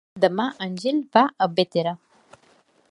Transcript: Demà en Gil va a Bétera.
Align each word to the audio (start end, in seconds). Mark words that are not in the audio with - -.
Demà 0.21 0.45
en 0.67 0.73
Gil 0.83 1.03
va 1.19 1.23
a 1.47 1.49
Bétera. 1.59 1.97